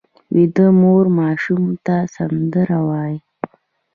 ویده 0.35 0.67
مور 0.79 1.05
ماشوم 1.17 1.63
ته 1.85 1.95
سندره 2.15 2.79
وایي 2.87 3.17